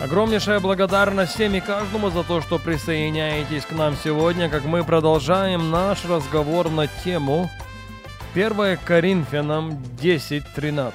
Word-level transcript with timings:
Огромнейшая 0.00 0.60
благодарность 0.60 1.32
всем 1.32 1.54
и 1.54 1.60
каждому 1.60 2.10
за 2.10 2.22
то, 2.22 2.40
что 2.40 2.60
присоединяетесь 2.60 3.66
к 3.66 3.72
нам 3.72 3.96
сегодня, 3.96 4.48
как 4.48 4.64
мы 4.64 4.84
продолжаем 4.84 5.72
наш 5.72 6.04
разговор 6.04 6.70
на 6.70 6.86
тему 6.86 7.50
1 8.32 8.78
Коринфянам 8.84 9.70
10.13. 10.00 10.92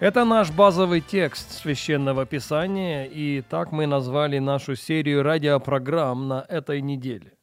Это 0.00 0.24
наш 0.24 0.50
базовый 0.50 1.00
текст 1.00 1.52
Священного 1.52 2.26
Писания, 2.26 3.04
и 3.04 3.42
так 3.42 3.70
мы 3.70 3.86
назвали 3.86 4.40
нашу 4.40 4.74
серию 4.74 5.22
радиопрограмм 5.22 6.26
на 6.26 6.44
этой 6.48 6.80
неделе. 6.80 7.34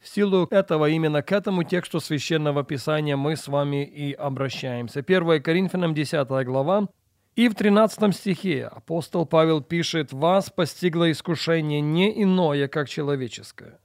В 0.00 0.08
силу 0.08 0.48
этого 0.50 0.88
именно 0.88 1.20
к 1.20 1.30
этому 1.30 1.62
тексту 1.62 2.00
Священного 2.00 2.64
Писания 2.64 3.18
мы 3.18 3.36
с 3.36 3.48
вами 3.48 3.84
и 3.84 4.14
обращаемся. 4.14 5.00
1 5.00 5.42
Коринфянам 5.42 5.92
10 5.92 6.26
глава, 6.46 6.88
и 7.36 7.48
в 7.48 7.54
13 7.54 8.14
стихе 8.14 8.66
апостол 8.66 9.24
Павел 9.24 9.62
пишет 9.62 10.12
«Вас 10.12 10.50
постигло 10.50 11.10
искушение 11.10 11.80
не 11.80 12.22
иное, 12.22 12.66
как 12.68 12.88
человеческое. 12.88 13.78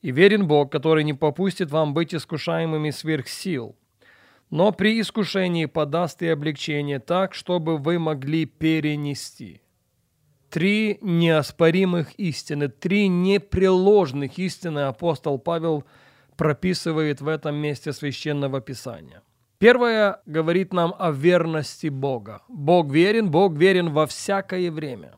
И 0.00 0.10
верен 0.10 0.48
Бог, 0.48 0.72
который 0.72 1.04
не 1.04 1.12
попустит 1.12 1.70
вам 1.70 1.94
быть 1.94 2.14
искушаемыми 2.14 2.90
сверх 2.90 3.28
сил, 3.28 3.76
но 4.50 4.72
при 4.72 5.00
искушении 5.00 5.66
подаст 5.66 6.22
и 6.22 6.28
облегчение 6.28 6.98
так, 6.98 7.34
чтобы 7.34 7.76
вы 7.76 7.98
могли 7.98 8.46
перенести». 8.46 9.60
Три 10.48 10.98
неоспоримых 11.00 12.14
истины, 12.16 12.68
три 12.68 13.08
непреложных 13.08 14.38
истины 14.38 14.80
апостол 14.80 15.38
Павел 15.38 15.84
прописывает 16.36 17.22
в 17.22 17.28
этом 17.28 17.54
месте 17.56 17.92
Священного 17.92 18.60
Писания– 18.60 19.22
Первое 19.62 20.20
говорит 20.26 20.72
нам 20.72 20.92
о 20.98 21.12
верности 21.12 21.86
Бога. 21.86 22.42
Бог 22.48 22.90
верен, 22.90 23.30
Бог 23.30 23.52
верен 23.52 23.92
во 23.92 24.08
всякое 24.08 24.72
время. 24.72 25.14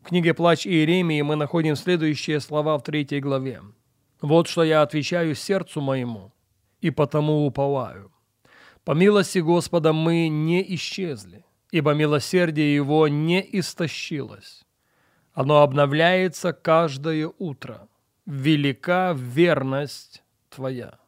В 0.00 0.08
книге 0.08 0.32
«Плач 0.32 0.66
Иеремии» 0.66 1.20
мы 1.20 1.36
находим 1.36 1.76
следующие 1.76 2.40
слова 2.40 2.78
в 2.78 2.82
третьей 2.82 3.20
главе. 3.20 3.60
«Вот 4.22 4.48
что 4.48 4.64
я 4.64 4.80
отвечаю 4.80 5.34
сердцу 5.34 5.82
моему, 5.82 6.32
и 6.80 6.88
потому 6.88 7.44
уповаю. 7.46 8.10
По 8.82 8.92
милости 8.92 9.40
Господа 9.40 9.92
мы 9.92 10.28
не 10.28 10.64
исчезли, 10.76 11.44
ибо 11.70 11.92
милосердие 11.92 12.74
Его 12.74 13.08
не 13.08 13.46
истощилось. 13.58 14.64
Оно 15.34 15.60
обновляется 15.60 16.54
каждое 16.54 17.30
утро. 17.38 17.88
Велика 18.24 19.12
верность 19.12 20.22
Твоя». 20.48 21.03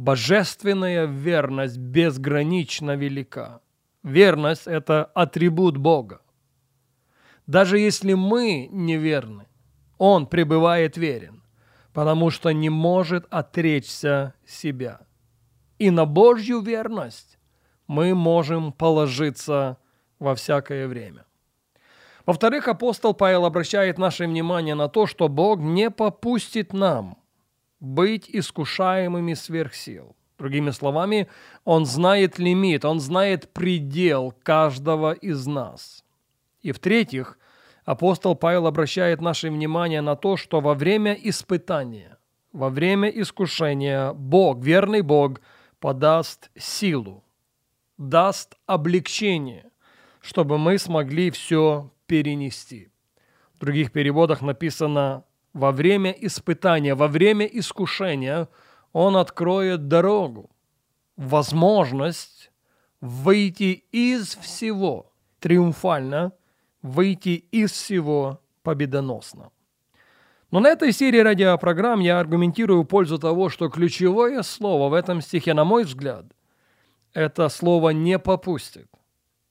Божественная 0.00 1.04
верность 1.04 1.76
безгранично 1.76 2.96
велика. 2.96 3.60
Верность– 4.02 4.62
это 4.66 5.04
атрибут 5.04 5.76
Бога. 5.76 6.22
Даже 7.46 7.78
если 7.78 8.14
мы 8.14 8.66
неверны, 8.72 9.46
Он 9.98 10.26
пребывает 10.26 10.96
верен, 10.96 11.42
потому 11.92 12.30
что 12.30 12.50
не 12.50 12.70
может 12.70 13.26
отречься 13.28 14.32
себя. 14.46 15.00
И 15.78 15.90
на 15.90 16.06
Божью 16.06 16.62
верность 16.62 17.38
мы 17.86 18.14
можем 18.14 18.72
положиться 18.72 19.76
во 20.18 20.34
всякое 20.34 20.88
время. 20.88 21.26
Во-вторых, 22.24 22.68
апостол 22.68 23.12
Павел 23.12 23.44
обращает 23.44 23.98
наше 23.98 24.24
внимание 24.26 24.74
на 24.74 24.88
то, 24.88 25.06
что 25.06 25.28
Бог 25.28 25.60
не 25.60 25.90
попустит 25.90 26.72
нам 26.72 27.19
быть 27.80 28.28
искушаемыми 28.28 29.34
сверх 29.34 29.74
сил. 29.74 30.14
Другими 30.38 30.70
словами, 30.70 31.28
Он 31.64 31.84
знает 31.84 32.38
лимит, 32.38 32.84
Он 32.84 33.00
знает 33.00 33.52
предел 33.52 34.34
каждого 34.42 35.12
из 35.12 35.46
нас. 35.46 36.04
И 36.62 36.72
в-третьих, 36.72 37.38
апостол 37.84 38.34
Павел 38.34 38.66
обращает 38.66 39.20
наше 39.20 39.50
внимание 39.50 40.00
на 40.00 40.16
то, 40.16 40.36
что 40.36 40.60
во 40.60 40.74
время 40.74 41.12
испытания, 41.12 42.18
во 42.52 42.70
время 42.70 43.08
искушения 43.08 44.12
Бог, 44.12 44.62
верный 44.62 45.02
Бог, 45.02 45.40
подаст 45.78 46.50
силу, 46.56 47.24
даст 47.98 48.56
облегчение, 48.66 49.70
чтобы 50.20 50.58
мы 50.58 50.78
смогли 50.78 51.30
все 51.30 51.90
перенести. 52.06 52.88
В 53.54 53.58
других 53.60 53.92
переводах 53.92 54.40
написано 54.40 55.24
во 55.52 55.72
время 55.72 56.10
испытания, 56.10 56.94
во 56.94 57.08
время 57.08 57.46
искушения 57.46 58.48
Он 58.92 59.16
откроет 59.16 59.88
дорогу, 59.88 60.50
возможность 61.16 62.50
выйти 63.00 63.84
из 63.92 64.36
всего 64.36 65.12
триумфально, 65.38 66.32
выйти 66.82 67.44
из 67.50 67.72
всего 67.72 68.40
победоносно. 68.62 69.50
Но 70.50 70.60
на 70.60 70.68
этой 70.68 70.92
серии 70.92 71.20
радиопрограмм 71.20 72.00
я 72.00 72.18
аргументирую 72.18 72.84
пользу 72.84 73.18
того, 73.18 73.48
что 73.48 73.68
ключевое 73.68 74.42
слово 74.42 74.88
в 74.88 74.94
этом 74.94 75.20
стихе, 75.20 75.54
на 75.54 75.64
мой 75.64 75.84
взгляд, 75.84 76.26
это 77.12 77.48
слово 77.48 77.90
«не 77.90 78.18
попустит». 78.18 78.88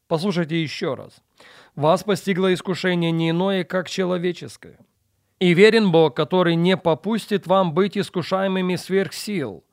Послушайте 0.07 0.61
еще 0.61 0.95
раз. 0.95 1.21
«Вас 1.75 2.03
постигло 2.03 2.53
искушение 2.53 3.11
не 3.11 3.29
иное, 3.29 3.63
как 3.63 3.89
человеческое». 3.89 4.77
И 5.39 5.53
верен 5.53 5.91
Бог, 5.91 6.15
который 6.15 6.55
не 6.55 6.75
попустит 6.75 7.47
вам 7.47 7.73
быть 7.73 7.97
искушаемыми 7.97 8.75
сверх 8.75 9.13
сил, 9.13 9.63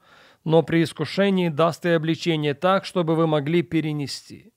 но 0.44 0.62
при 0.62 0.84
искушении 0.84 1.48
даст 1.48 1.84
и 1.86 1.88
обличение 1.88 2.54
так, 2.54 2.84
чтобы 2.84 3.16
вы 3.16 3.26
могли 3.26 3.62
перенести. 3.62 4.52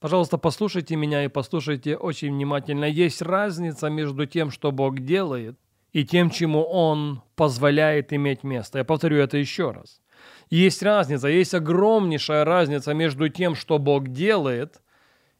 Пожалуйста, 0.00 0.38
послушайте 0.38 0.96
меня 0.96 1.24
и 1.24 1.28
послушайте 1.28 1.96
очень 1.96 2.32
внимательно. 2.32 2.86
Есть 2.86 3.20
разница 3.20 3.90
между 3.90 4.24
тем, 4.26 4.50
что 4.50 4.72
Бог 4.72 5.00
делает, 5.00 5.58
и 5.92 6.04
тем, 6.04 6.30
чему 6.30 6.62
Он 6.62 7.22
позволяет 7.34 8.12
иметь 8.12 8.42
место. 8.42 8.78
Я 8.78 8.84
повторю 8.84 9.18
это 9.18 9.36
еще 9.36 9.72
раз. 9.72 10.00
Есть 10.50 10.82
разница, 10.82 11.28
есть 11.28 11.52
огромнейшая 11.52 12.44
разница 12.44 12.94
между 12.94 13.28
тем, 13.28 13.54
что 13.54 13.78
Бог 13.78 14.08
делает, 14.08 14.80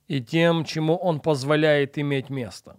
и 0.07 0.21
тем, 0.21 0.65
чему 0.65 0.97
Он 0.97 1.21
позволяет 1.21 1.99
иметь 1.99 2.29
место. 2.29 2.77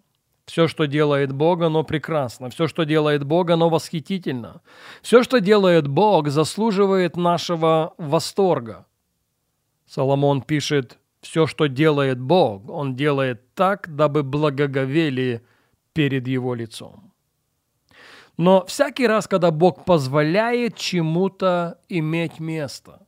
Все, 0.49 0.67
что 0.67 0.87
делает 0.87 1.31
Бог, 1.31 1.61
оно 1.61 1.83
прекрасно. 1.83 2.49
Все, 2.49 2.67
что 2.67 2.83
делает 2.83 3.23
Бог, 3.23 3.51
оно 3.51 3.69
восхитительно. 3.69 4.63
Все, 5.03 5.21
что 5.21 5.39
делает 5.39 5.87
Бог, 5.87 6.29
заслуживает 6.29 7.15
нашего 7.15 7.93
восторга. 7.99 8.88
Соломон 9.85 10.41
пишет, 10.41 10.97
все, 11.21 11.45
что 11.45 11.67
делает 11.67 12.19
Бог, 12.19 12.67
Он 12.67 12.95
делает 12.95 13.53
так, 13.53 13.95
дабы 13.95 14.23
благоговели 14.23 15.45
перед 15.93 16.27
Его 16.27 16.55
лицом. 16.55 17.13
Но 18.35 18.65
всякий 18.65 19.05
раз, 19.05 19.27
когда 19.27 19.51
Бог 19.51 19.85
позволяет 19.85 20.75
чему-то 20.75 21.79
иметь 21.89 22.39
место, 22.39 23.06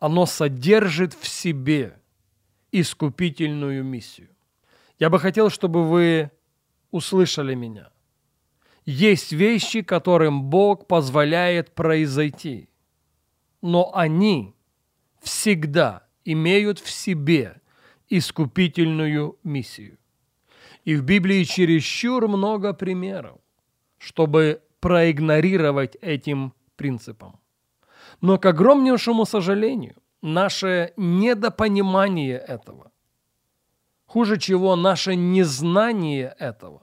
оно 0.00 0.26
содержит 0.26 1.14
в 1.14 1.28
себе 1.28 2.00
искупительную 2.72 3.84
миссию. 3.84 4.33
Я 4.98 5.10
бы 5.10 5.18
хотел, 5.18 5.50
чтобы 5.50 5.88
вы 5.88 6.30
услышали 6.90 7.54
меня. 7.54 7.90
Есть 8.84 9.32
вещи, 9.32 9.82
которым 9.82 10.44
Бог 10.44 10.86
позволяет 10.86 11.74
произойти, 11.74 12.68
но 13.62 13.90
они 13.94 14.54
всегда 15.22 16.06
имеют 16.24 16.78
в 16.78 16.90
себе 16.90 17.60
искупительную 18.08 19.38
миссию. 19.42 19.98
И 20.84 20.96
в 20.96 21.02
Библии 21.02 21.44
чересчур 21.44 22.28
много 22.28 22.74
примеров, 22.74 23.40
чтобы 23.98 24.62
проигнорировать 24.80 25.96
этим 26.02 26.52
принципом. 26.76 27.40
Но, 28.20 28.38
к 28.38 28.44
огромнейшему 28.44 29.24
сожалению, 29.24 29.96
наше 30.20 30.92
недопонимание 30.98 32.36
этого 32.36 32.92
Хуже 34.14 34.38
чего 34.38 34.76
наше 34.76 35.16
незнание 35.16 36.36
этого 36.38 36.82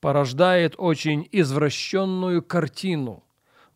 порождает 0.00 0.74
очень 0.78 1.28
извращенную 1.30 2.42
картину 2.42 3.22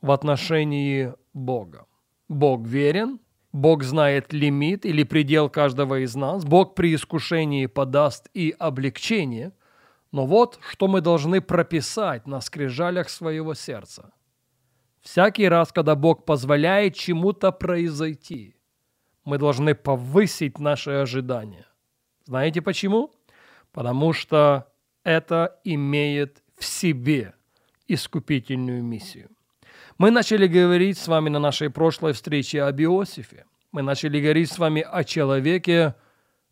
в 0.01 0.11
отношении 0.11 1.15
Бога. 1.33 1.87
Бог 2.29 2.67
верен, 2.67 3.21
Бог 3.53 3.85
знает 3.85 4.33
лимит 4.33 4.85
или 4.85 5.05
предел 5.05 5.49
каждого 5.49 6.03
из 6.03 6.17
нас. 6.17 6.45
Бог 6.45 6.75
при 6.75 6.97
искушении 6.97 7.67
подаст 7.67 8.29
и 8.35 8.53
облегчение. 8.59 9.53
Но 10.11 10.27
вот 10.27 10.59
что 10.69 10.89
мы 10.89 11.01
должны 11.01 11.41
прописать 11.41 12.27
на 12.27 12.41
скрижалях 12.41 13.09
своего 13.09 13.55
сердца. 13.55 14.11
Всякий 15.01 15.49
раз, 15.49 15.71
когда 15.71 15.95
Бог 15.95 16.25
позволяет 16.25 16.97
чему-то 16.97 17.53
произойти, 17.53 18.57
мы 19.25 19.39
должны 19.39 19.77
повысить 19.77 20.59
наши 20.59 20.91
ожидания. 20.91 21.67
Знаете 22.25 22.63
почему? 22.63 23.11
Потому 23.73 24.13
что 24.13 24.73
это 25.03 25.61
имеет 25.65 26.43
в 26.57 26.65
себе 26.65 27.35
искупительную 27.87 28.83
миссию. 28.83 29.29
Мы 29.99 30.11
начали 30.11 30.47
говорить 30.47 30.99
с 30.99 31.07
вами 31.07 31.29
на 31.29 31.39
нашей 31.39 31.71
прошлой 31.71 32.13
встрече 32.13 32.63
об 32.63 32.81
Иосифе. 32.81 33.45
Мы 33.73 33.83
начали 33.83 34.21
говорить 34.21 34.51
с 34.51 34.59
вами 34.59 34.83
о 34.83 35.05
человеке, 35.05 35.95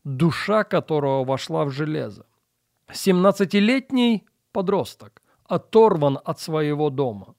душа 0.04 0.64
которого 0.64 1.24
вошла 1.24 1.64
в 1.64 1.70
железо. 1.70 2.26
17-летний 2.90 4.24
подросток 4.52 5.22
оторван 5.44 6.19
от 6.24 6.40
своего 6.40 6.90
дома, 6.90 7.34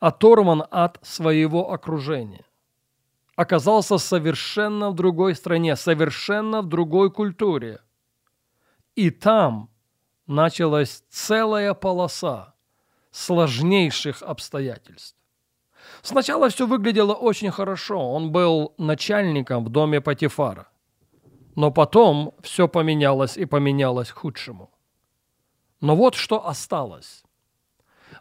оторван 0.00 0.64
от 0.70 0.98
своего 1.02 1.72
окружения, 1.72 2.44
оказался 3.38 3.98
совершенно 3.98 4.90
в 4.90 4.94
другой 4.94 5.36
стране, 5.36 5.76
совершенно 5.76 6.60
в 6.60 6.66
другой 6.66 7.08
культуре. 7.08 7.78
И 8.96 9.10
там 9.10 9.70
началась 10.26 11.04
целая 11.08 11.72
полоса 11.74 12.54
сложнейших 13.12 14.22
обстоятельств. 14.22 15.16
Сначала 16.02 16.48
все 16.48 16.66
выглядело 16.66 17.14
очень 17.14 17.52
хорошо. 17.52 18.10
Он 18.10 18.32
был 18.32 18.74
начальником 18.76 19.64
в 19.64 19.68
доме 19.68 20.00
Патифара. 20.00 20.66
Но 21.54 21.70
потом 21.70 22.34
все 22.42 22.66
поменялось 22.66 23.36
и 23.36 23.44
поменялось 23.44 24.10
к 24.10 24.18
худшему. 24.18 24.68
Но 25.80 25.94
вот 25.94 26.16
что 26.16 26.44
осталось. 26.44 27.22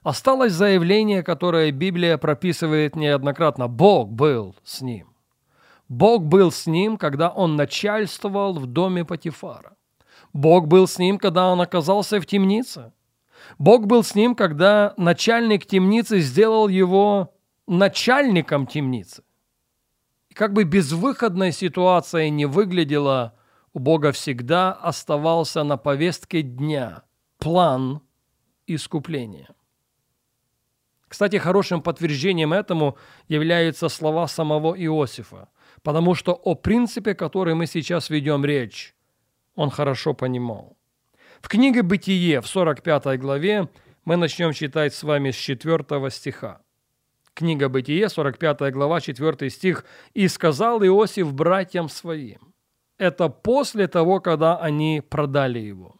Осталось 0.03 0.53
заявление, 0.53 1.23
которое 1.23 1.71
Библия 1.71 2.17
прописывает 2.17 2.95
неоднократно. 2.95 3.67
Бог 3.67 4.09
был 4.09 4.55
с 4.63 4.81
ним. 4.81 5.07
Бог 5.89 6.23
был 6.23 6.51
с 6.51 6.67
ним, 6.67 6.97
когда 6.97 7.29
он 7.29 7.55
начальствовал 7.55 8.53
в 8.53 8.65
доме 8.65 9.05
Патифара. 9.05 9.75
Бог 10.33 10.67
был 10.67 10.87
с 10.87 10.99
ним, 10.99 11.17
когда 11.17 11.49
он 11.49 11.61
оказался 11.61 12.19
в 12.19 12.25
темнице. 12.25 12.91
Бог 13.57 13.87
был 13.87 14.03
с 14.03 14.13
ним, 14.13 14.35
когда 14.35 14.93
начальник 14.97 15.65
темницы 15.65 16.19
сделал 16.19 16.67
его 16.67 17.33
начальником 17.67 18.67
темницы. 18.67 19.23
И 20.29 20.33
как 20.33 20.53
бы 20.53 20.63
безвыходная 20.63 21.51
ситуация 21.51 22.29
не 22.29 22.45
выглядела, 22.45 23.35
у 23.73 23.79
Бога 23.79 24.11
всегда 24.11 24.73
оставался 24.73 25.63
на 25.63 25.77
повестке 25.77 26.41
дня 26.41 27.03
план 27.37 28.01
искупления. 28.65 29.49
Кстати, 31.07 31.37
хорошим 31.37 31.81
подтверждением 31.81 32.53
этому 32.53 32.97
являются 33.27 33.89
слова 33.89 34.27
самого 34.27 34.75
Иосифа, 34.75 35.47
потому 35.83 36.15
что 36.15 36.33
о 36.33 36.55
принципе, 36.55 37.13
который 37.13 37.55
мы 37.55 37.65
сейчас 37.65 38.09
ведем 38.09 38.43
речь, 38.45 38.95
он 39.55 39.69
хорошо 39.69 40.13
понимал. 40.13 40.77
В 41.41 41.47
книге 41.47 41.83
«Бытие» 41.83 42.41
в 42.41 42.47
45 42.47 43.19
главе 43.19 43.69
мы 44.05 44.17
начнем 44.17 44.53
читать 44.53 44.93
с 44.93 45.03
вами 45.03 45.31
с 45.31 45.35
4 45.35 46.09
стиха. 46.09 46.61
Книга 47.33 47.69
«Бытие», 47.69 48.09
45 48.09 48.71
глава, 48.73 48.99
4 48.99 49.49
стих. 49.49 49.85
«И 50.13 50.27
сказал 50.27 50.83
Иосиф 50.83 51.33
братьям 51.33 51.87
своим». 51.89 52.53
Это 52.97 53.29
после 53.29 53.87
того, 53.87 54.19
когда 54.19 54.57
они 54.57 55.03
продали 55.07 55.59
его. 55.59 55.95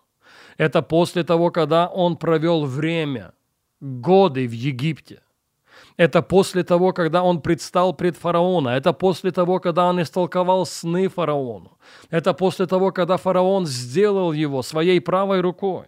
Это 0.57 0.81
после 0.81 1.23
того, 1.23 1.51
когда 1.51 1.87
он 1.87 2.17
провел 2.17 2.65
время, 2.65 3.33
годы 3.79 4.47
в 4.47 4.51
Египте. 4.51 5.21
Это 5.97 6.21
после 6.21 6.63
того, 6.63 6.93
когда 6.93 7.23
он 7.23 7.41
предстал 7.41 7.93
пред 7.93 8.17
фараона. 8.17 8.69
Это 8.69 8.93
после 8.93 9.31
того, 9.31 9.59
когда 9.59 9.87
он 9.87 10.01
истолковал 10.01 10.65
сны 10.65 11.07
фараону. 11.07 11.77
Это 12.09 12.33
после 12.33 12.67
того, 12.67 12.91
когда 12.91 13.17
фараон 13.17 13.65
сделал 13.65 14.31
его 14.31 14.61
своей 14.63 15.01
правой 15.01 15.41
рукой. 15.41 15.85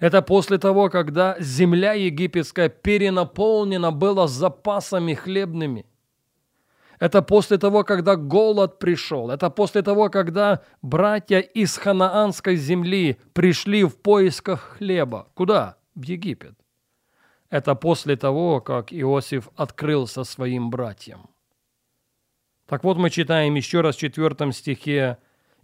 Это 0.00 0.22
после 0.22 0.58
того, 0.58 0.88
когда 0.88 1.36
земля 1.38 1.92
египетская 1.92 2.68
перенаполнена 2.68 3.92
была 3.92 4.26
запасами 4.26 5.14
хлебными. 5.14 5.86
Это 6.98 7.20
после 7.20 7.58
того, 7.58 7.84
когда 7.84 8.16
голод 8.16 8.78
пришел. 8.78 9.30
Это 9.30 9.50
после 9.50 9.82
того, 9.82 10.08
когда 10.08 10.62
братья 10.82 11.40
из 11.40 11.76
ханаанской 11.76 12.56
земли 12.56 13.18
пришли 13.32 13.84
в 13.84 13.96
поисках 13.96 14.76
хлеба. 14.78 15.28
Куда? 15.34 15.76
В 15.94 16.02
Египет. 16.04 16.61
Это 17.52 17.74
после 17.74 18.16
того, 18.16 18.62
как 18.62 18.94
Иосиф 18.94 19.50
открылся 19.56 20.24
своим 20.24 20.70
братьям. 20.70 21.28
Так 22.66 22.82
вот 22.82 22.96
мы 22.96 23.10
читаем 23.10 23.56
еще 23.56 23.82
раз 23.82 23.96
в 23.96 23.98
четвертом 23.98 24.52
стихе. 24.52 25.18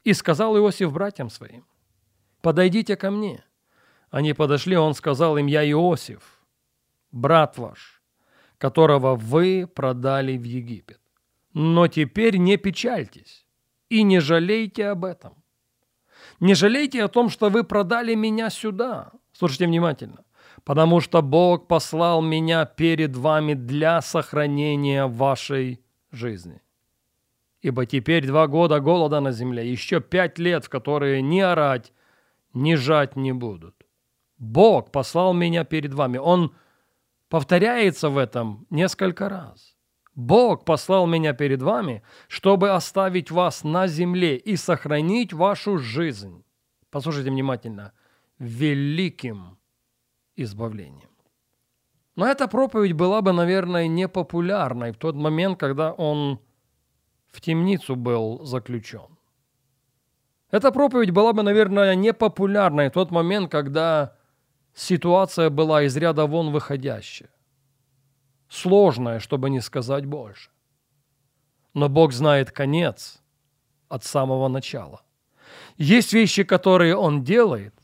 «И 0.04 0.12
сказал 0.12 0.54
Иосиф 0.58 0.92
братьям 0.92 1.30
своим, 1.30 1.64
подойдите 2.42 2.94
ко 2.94 3.10
мне». 3.10 3.42
Они 4.10 4.34
подошли, 4.34 4.76
он 4.76 4.92
сказал 4.92 5.38
им, 5.38 5.46
«Я 5.46 5.68
Иосиф, 5.70 6.44
брат 7.10 7.56
ваш, 7.56 8.02
которого 8.58 9.16
вы 9.16 9.66
продали 9.66 10.36
в 10.36 10.42
Египет. 10.42 11.00
Но 11.54 11.88
теперь 11.88 12.36
не 12.36 12.58
печальтесь 12.58 13.46
и 13.88 14.02
не 14.02 14.20
жалейте 14.20 14.88
об 14.88 15.06
этом. 15.06 15.42
Не 16.38 16.54
жалейте 16.54 17.02
о 17.02 17.08
том, 17.08 17.30
что 17.30 17.48
вы 17.48 17.64
продали 17.64 18.14
меня 18.14 18.50
сюда». 18.50 19.10
Слушайте 19.32 19.66
внимательно 19.66 20.24
потому 20.64 21.00
что 21.00 21.22
Бог 21.22 21.66
послал 21.66 22.22
меня 22.22 22.64
перед 22.64 23.16
вами 23.16 23.54
для 23.54 24.00
сохранения 24.00 25.06
вашей 25.06 25.80
жизни. 26.10 26.60
Ибо 27.60 27.86
теперь 27.86 28.26
два 28.26 28.46
года 28.46 28.80
голода 28.80 29.20
на 29.20 29.32
земле, 29.32 29.70
еще 29.70 30.00
пять 30.00 30.38
лет, 30.38 30.64
в 30.64 30.68
которые 30.68 31.22
ни 31.22 31.40
орать, 31.40 31.92
ни 32.54 32.74
жать 32.74 33.16
не 33.16 33.32
будут. 33.32 33.74
Бог 34.38 34.92
послал 34.92 35.34
меня 35.34 35.64
перед 35.64 35.92
вами. 35.92 36.18
Он 36.18 36.54
повторяется 37.28 38.08
в 38.08 38.16
этом 38.16 38.66
несколько 38.70 39.28
раз. 39.28 39.76
Бог 40.14 40.64
послал 40.64 41.06
меня 41.06 41.32
перед 41.32 41.62
вами, 41.62 42.02
чтобы 42.28 42.70
оставить 42.70 43.30
вас 43.30 43.64
на 43.64 43.86
земле 43.86 44.36
и 44.36 44.56
сохранить 44.56 45.32
вашу 45.32 45.78
жизнь. 45.78 46.44
Послушайте 46.90 47.30
внимательно. 47.30 47.92
Великим 48.38 49.57
избавлением. 50.42 51.10
Но 52.16 52.26
эта 52.26 52.48
проповедь 52.48 52.94
была 52.94 53.22
бы, 53.22 53.32
наверное, 53.32 53.86
непопулярной 53.86 54.92
в 54.92 54.96
тот 54.96 55.14
момент, 55.14 55.58
когда 55.58 55.92
он 55.92 56.40
в 57.28 57.40
темницу 57.40 57.94
был 57.94 58.44
заключен. 58.44 59.18
Эта 60.50 60.72
проповедь 60.72 61.10
была 61.10 61.32
бы, 61.32 61.42
наверное, 61.42 61.94
непопулярной 61.94 62.88
в 62.88 62.92
тот 62.92 63.10
момент, 63.10 63.52
когда 63.52 64.16
ситуация 64.74 65.50
была 65.50 65.82
из 65.82 65.96
ряда 65.96 66.26
вон 66.26 66.50
выходящая. 66.52 67.30
Сложная, 68.48 69.20
чтобы 69.20 69.50
не 69.50 69.60
сказать 69.60 70.06
больше. 70.06 70.50
Но 71.74 71.88
Бог 71.88 72.12
знает 72.12 72.50
конец 72.50 73.22
от 73.88 74.04
самого 74.04 74.48
начала. 74.48 75.02
Есть 75.76 76.12
вещи, 76.12 76.44
которые 76.44 76.96
Он 76.96 77.22
делает, 77.22 77.74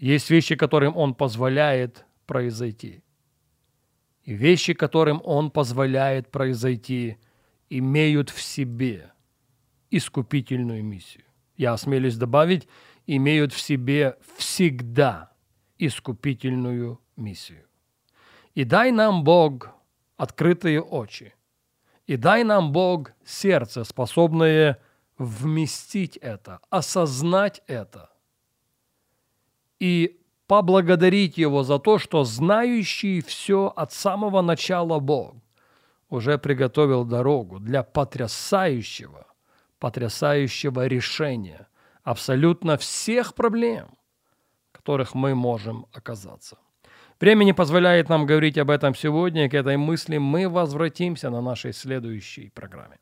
есть 0.00 0.30
вещи, 0.30 0.56
которым 0.56 0.96
Он 0.96 1.14
позволяет 1.14 2.06
произойти. 2.26 3.02
И 4.24 4.32
вещи, 4.32 4.72
которым 4.72 5.20
Он 5.24 5.50
позволяет 5.50 6.30
произойти, 6.30 7.18
имеют 7.68 8.30
в 8.30 8.40
себе 8.40 9.12
искупительную 9.90 10.82
миссию. 10.82 11.24
Я 11.56 11.74
осмелюсь 11.74 12.16
добавить, 12.16 12.66
имеют 13.06 13.52
в 13.52 13.60
себе 13.60 14.16
всегда 14.36 15.32
искупительную 15.78 16.98
миссию. 17.16 17.66
И 18.54 18.64
дай 18.64 18.92
нам, 18.92 19.22
Бог, 19.22 19.70
открытые 20.16 20.80
очи. 20.80 21.34
И 22.06 22.16
дай 22.16 22.42
нам, 22.44 22.72
Бог, 22.72 23.12
сердце, 23.24 23.84
способное 23.84 24.80
вместить 25.18 26.16
это, 26.16 26.60
осознать 26.70 27.62
это 27.66 28.10
и 29.80 30.20
поблагодарить 30.46 31.38
Его 31.38 31.64
за 31.64 31.78
то, 31.78 31.98
что 31.98 32.24
знающий 32.24 33.20
все 33.22 33.72
от 33.74 33.92
самого 33.92 34.42
начала 34.42 35.00
Бог 35.00 35.34
уже 36.08 36.38
приготовил 36.38 37.04
дорогу 37.04 37.58
для 37.58 37.82
потрясающего, 37.82 39.26
потрясающего 39.78 40.86
решения 40.86 41.68
абсолютно 42.02 42.76
всех 42.76 43.34
проблем, 43.34 43.88
которых 44.72 45.14
мы 45.14 45.34
можем 45.34 45.86
оказаться. 45.92 46.58
Время 47.20 47.44
не 47.44 47.52
позволяет 47.52 48.08
нам 48.08 48.26
говорить 48.26 48.58
об 48.58 48.70
этом 48.70 48.94
сегодня, 48.94 49.44
и 49.44 49.48
к 49.48 49.54
этой 49.54 49.76
мысли 49.76 50.18
мы 50.18 50.48
возвратимся 50.48 51.30
на 51.30 51.40
нашей 51.40 51.72
следующей 51.72 52.50
программе. 52.50 52.98